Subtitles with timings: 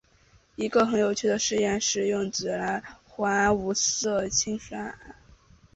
[0.55, 4.95] 一个很有趣的试验是用锌来还原无色的钒酸铵。